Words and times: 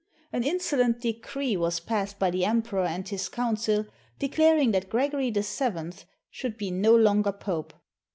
An 0.33 0.43
insolent 0.43 0.99
decree 0.99 1.55
was 1.55 1.79
passed 1.79 2.17
by 2.17 2.31
the 2.31 2.43
Emperor 2.43 2.85
and 2.85 3.07
his 3.07 3.29
council, 3.29 3.85
declaring 4.17 4.71
that 4.71 4.89
Gregory 4.89 5.29
VII 5.29 5.91
should 6.31 6.57
be 6.57 6.71
no 6.71 6.95
longer 6.95 7.31
Pope. 7.31 7.71